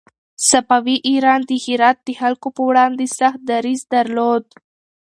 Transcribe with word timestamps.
صفوي 0.49 0.95
ایران 1.09 1.41
د 1.49 1.51
هرات 1.65 1.97
د 2.03 2.09
خلکو 2.19 2.47
پر 2.55 2.63
وړاندې 2.67 3.05
سخت 3.19 3.39
دريځ 3.51 3.81
درلود. 3.93 4.45